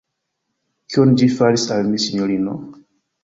Kion 0.93 1.11
ĝi 1.21 1.27
faris 1.35 1.67
al 1.77 1.91
mi, 1.91 2.01
sinjorino? 2.05 2.57